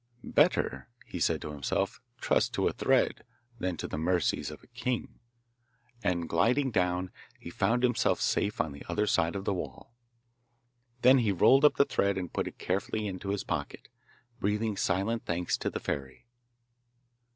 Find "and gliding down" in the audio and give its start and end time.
6.03-7.11